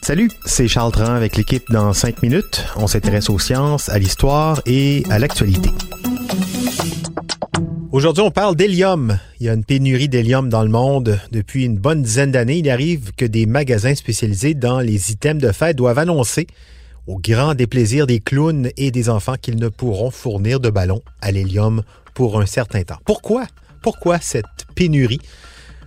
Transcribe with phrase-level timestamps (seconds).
[0.00, 2.64] Salut, c'est Charles Tran avec l'équipe dans 5 minutes.
[2.76, 5.68] On s'intéresse aux sciences, à l'histoire et à l'actualité.
[7.92, 9.18] Aujourd'hui, on parle d'hélium.
[9.38, 12.60] Il y a une pénurie d'hélium dans le monde depuis une bonne dizaine d'années.
[12.60, 16.46] Il arrive que des magasins spécialisés dans les items de fête doivent annoncer,
[17.06, 21.32] au grand déplaisir des clowns et des enfants, qu'ils ne pourront fournir de ballons à
[21.32, 21.82] l'hélium
[22.14, 22.98] pour un certain temps.
[23.04, 23.44] Pourquoi?
[23.82, 25.20] Pourquoi cette pénurie?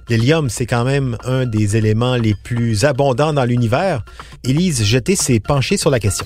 [0.10, 4.04] L'hélium, c'est quand même un des éléments les plus abondants dans l'univers.
[4.44, 6.26] Élise Jeté s'est penchée sur la question.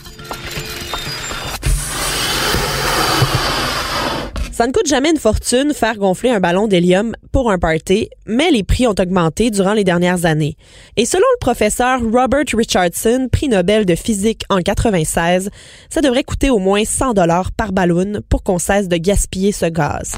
[4.54, 8.52] Ça ne coûte jamais une fortune faire gonfler un ballon d'hélium pour un party, mais
[8.52, 10.56] les prix ont augmenté durant les dernières années.
[10.96, 15.50] Et selon le professeur Robert Richardson, prix Nobel de physique en 96,
[15.90, 19.66] ça devrait coûter au moins 100 dollars par ballon pour qu'on cesse de gaspiller ce
[19.66, 20.14] gaz.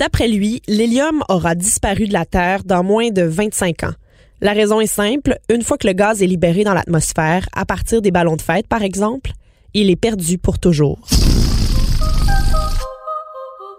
[0.00, 3.92] D'après lui, l'hélium aura disparu de la Terre dans moins de 25 ans.
[4.40, 8.00] La raison est simple, une fois que le gaz est libéré dans l'atmosphère, à partir
[8.00, 9.32] des ballons de fête par exemple,
[9.74, 10.98] il est perdu pour toujours.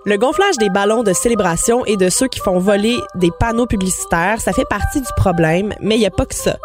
[0.06, 4.42] Le gonflage des ballons de célébration et de ceux qui font voler des panneaux publicitaires,
[4.42, 6.58] ça fait partie du problème, mais il n'y a pas que ça.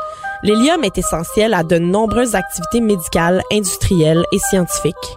[0.43, 5.17] L'hélium est essentiel à de nombreuses activités médicales, industrielles et scientifiques.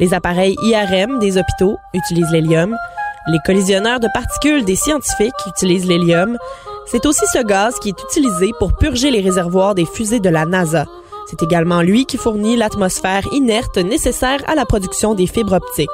[0.00, 2.76] Les appareils IRM des hôpitaux utilisent l'hélium.
[3.28, 6.38] Les collisionneurs de particules des scientifiques utilisent l'hélium.
[6.86, 10.46] C'est aussi ce gaz qui est utilisé pour purger les réservoirs des fusées de la
[10.46, 10.86] NASA.
[11.28, 15.88] C'est également lui qui fournit l'atmosphère inerte nécessaire à la production des fibres optiques.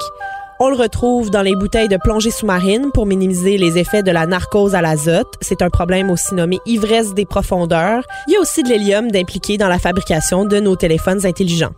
[0.61, 4.27] On le retrouve dans les bouteilles de plongée sous-marine pour minimiser les effets de la
[4.27, 5.35] narcose à l'azote.
[5.41, 8.05] C'est un problème aussi nommé ivresse des profondeurs.
[8.29, 11.73] Il y a aussi de l'hélium d'impliqué dans la fabrication de nos téléphones intelligents.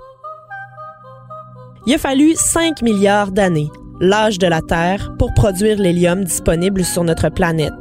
[1.86, 3.70] Il a fallu 5 milliards d'années,
[4.04, 7.72] l'âge de la Terre, pour produire l'hélium disponible sur notre planète.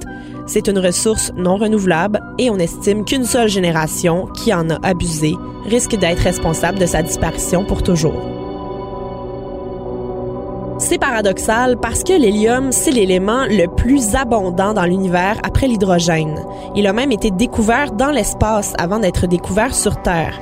[0.45, 5.35] C'est une ressource non renouvelable et on estime qu'une seule génération qui en a abusé
[5.65, 8.33] risque d'être responsable de sa disparition pour toujours.
[10.79, 16.39] C'est paradoxal parce que l'hélium, c'est l'élément le plus abondant dans l'univers après l'hydrogène.
[16.75, 20.41] Il a même été découvert dans l'espace avant d'être découvert sur Terre.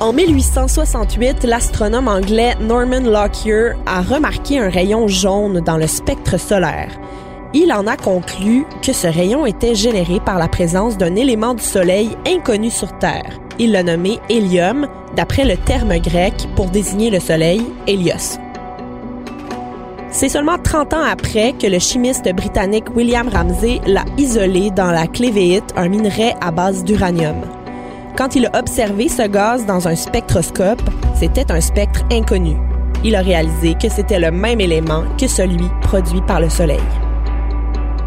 [0.00, 6.90] En 1868, l'astronome anglais Norman Lockyer a remarqué un rayon jaune dans le spectre solaire.
[7.54, 11.62] Il en a conclu que ce rayon était généré par la présence d'un élément du
[11.62, 13.38] Soleil inconnu sur Terre.
[13.60, 18.38] Il l'a nommé hélium, d'après le terme grec pour désigner le Soleil, Hélios.
[20.10, 25.06] C'est seulement 30 ans après que le chimiste britannique William Ramsay l'a isolé dans la
[25.06, 27.42] clévéite, un minerai à base d'uranium.
[28.16, 30.82] Quand il a observé ce gaz dans un spectroscope,
[31.16, 32.56] c'était un spectre inconnu.
[33.02, 36.78] Il a réalisé que c'était le même élément que celui produit par le Soleil.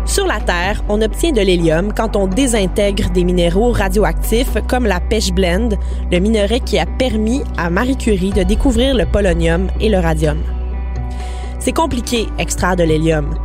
[0.05, 5.01] Sur la Terre, on obtient de l'hélium quand on désintègre des minéraux radioactifs comme la
[5.01, 5.77] pêche blende,
[6.09, 10.37] le minerai qui a permis à Marie Curie de découvrir le polonium et le radium.
[11.59, 13.35] C'est compliqué extraire de l'hélium.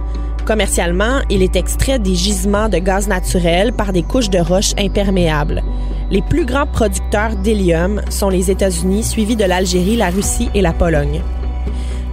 [0.46, 5.60] Commercialement, il est extrait des gisements de gaz naturel par des couches de roches imperméables.
[6.12, 10.74] Les plus grands producteurs d'hélium sont les États-Unis, suivis de l'Algérie, la Russie et la
[10.74, 11.22] Pologne.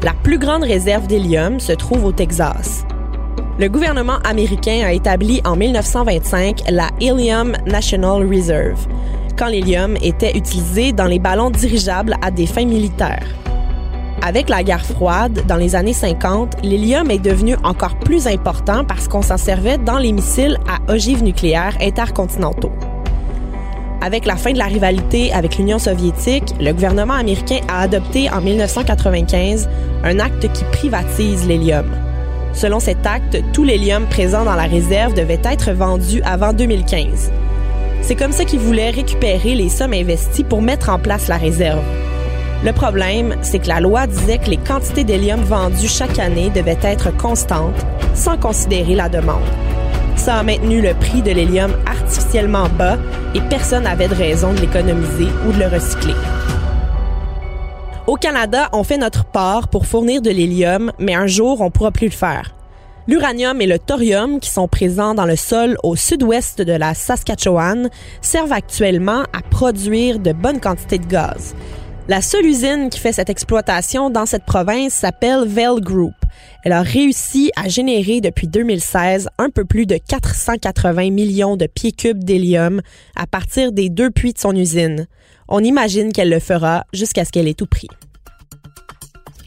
[0.03, 2.85] La plus grande réserve d'hélium se trouve au Texas.
[3.59, 8.87] Le gouvernement américain a établi en 1925 la Helium National Reserve,
[9.37, 13.27] quand l'hélium était utilisé dans les ballons dirigeables à des fins militaires.
[14.21, 19.09] Avec la guerre froide, dans les années 50, l'hélium est devenu encore plus important parce
[19.09, 22.71] qu'on s'en servait dans les missiles à ogives nucléaires intercontinentaux.
[24.01, 28.39] Avec la fin de la rivalité avec l'Union soviétique, le gouvernement américain a adopté en
[28.39, 29.67] 1995
[30.03, 31.85] un acte qui privatise l'hélium.
[32.53, 37.31] Selon cet acte, tout l'hélium présent dans la réserve devait être vendu avant 2015.
[38.01, 41.83] C'est comme ça qu'ils voulaient récupérer les sommes investies pour mettre en place la réserve.
[42.63, 46.79] Le problème, c'est que la loi disait que les quantités d'hélium vendues chaque année devaient
[46.81, 47.85] être constantes,
[48.15, 49.43] sans considérer la demande.
[50.19, 52.97] Ça a maintenu le prix de l'hélium artificiellement bas
[53.33, 56.13] et personne n'avait de raison de l'économiser ou de le recycler.
[58.05, 61.91] Au Canada, on fait notre part pour fournir de l'hélium, mais un jour, on pourra
[61.91, 62.53] plus le faire.
[63.07, 67.89] L'uranium et le thorium, qui sont présents dans le sol au sud-ouest de la Saskatchewan,
[68.19, 71.55] servent actuellement à produire de bonnes quantités de gaz.
[72.09, 76.15] La seule usine qui fait cette exploitation dans cette province s'appelle Vale Group.
[76.63, 81.91] Elle a réussi à générer depuis 2016 un peu plus de 480 millions de pieds
[81.91, 82.81] cubes d'hélium
[83.15, 85.05] à partir des deux puits de son usine.
[85.47, 87.89] On imagine qu'elle le fera jusqu'à ce qu'elle ait tout pris.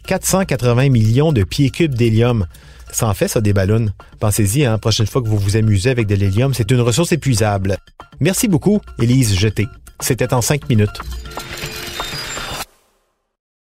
[0.06, 2.46] 480 millions de pieds cubes d'hélium.
[2.92, 3.88] Ça en fait, ça, des ballons.
[4.20, 7.78] Pensez-y, hein, prochaine fois que vous vous amusez avec de l'hélium, c'est une ressource épuisable.
[8.20, 9.66] Merci beaucoup, Élise Jeté.
[9.98, 11.00] C'était en cinq minutes.